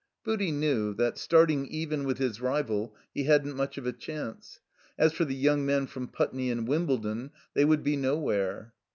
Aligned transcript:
Booty 0.23 0.51
knew 0.51 0.95
that, 0.95 1.19
starting 1.19 1.67
even 1.67 2.05
with 2.05 2.17
his 2.17 2.41
rival, 2.41 2.95
he 3.13 3.25
hadn't 3.25 3.55
much 3.55 3.77
of 3.77 3.85
a 3.85 3.93
chance. 3.93 4.59
As 4.97 5.13
for 5.13 5.25
the 5.25 5.45
yotmg 5.45 5.59
men 5.59 5.85
from 5.85 6.07
Putney 6.07 6.49
and 6.49 6.67
Wimbledon, 6.67 7.29
they 7.53 7.65
would 7.65 7.83
be 7.83 7.95
no 7.95 8.17
where. 8.17 8.73